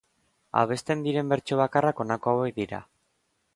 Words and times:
Abesten 0.61 1.03
diren 1.07 1.29
bertso 1.35 1.61
bakarrak 1.61 2.03
honako 2.07 2.35
hauek 2.35 2.57
dira. 2.59 2.83